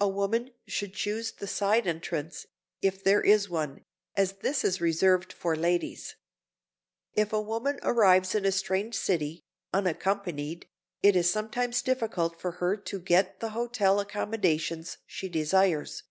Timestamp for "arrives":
7.82-8.36